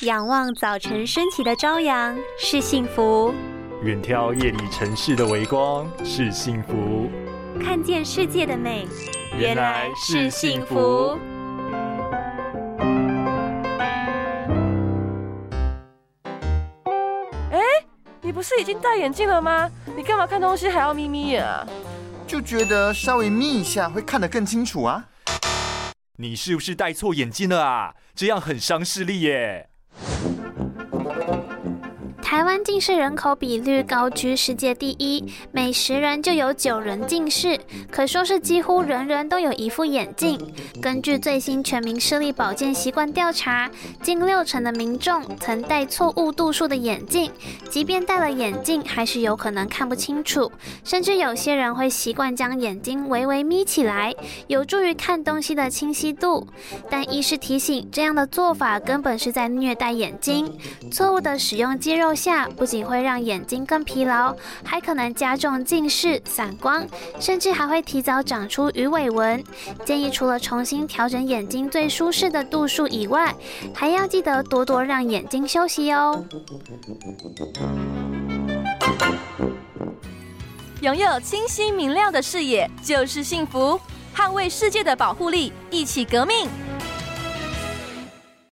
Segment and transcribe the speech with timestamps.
[0.00, 3.32] 仰望早晨升起的朝阳是幸福，
[3.84, 7.08] 远眺夜里城市的微光是幸福，
[7.62, 8.88] 看见世界的美
[9.38, 11.16] 原来是幸福。
[17.52, 17.60] 哎，
[18.20, 19.70] 你不是已经戴眼镜了吗？
[19.96, 21.64] 你干嘛看东西还要眯眯眼啊？
[22.26, 25.04] 就觉得稍微眯一下会看得更清楚啊。
[26.16, 27.94] 你是不是戴错眼镜了啊？
[28.12, 29.68] 这样很伤视力耶。
[30.06, 30.63] Thank you.
[32.34, 37.56] 台湾近视人口比率高居世界第一，每十人就有九人近视，
[37.92, 40.36] 可说是几乎人人都有一副眼镜。
[40.82, 43.70] 根据最新全民视力保健习惯调查，
[44.02, 47.30] 近六成的民众曾戴错误度数的眼镜，
[47.70, 50.50] 即便戴了眼镜，还是有可能看不清楚。
[50.82, 54.12] 甚至有些人会习惯将眼睛微微眯起来，
[54.48, 56.48] 有助于看东西的清晰度。
[56.90, 60.52] 但医师提醒，这样的做法根本是在虐待眼睛，
[60.90, 62.12] 错误的使用肌肉。
[62.24, 66.86] 下不仅会让眼睛更疲劳，还可能加重近视、散光，
[67.20, 69.44] 甚至还会提早长出鱼尾纹。
[69.84, 73.34] 建议除了重新调整眼睛最舒适的度数以外，
[73.74, 76.24] 还要记得多多让眼睛休息哦。
[80.80, 83.78] 拥有清晰明亮的视野就是幸福，
[84.16, 86.48] 捍卫世界的保护力，一起革命。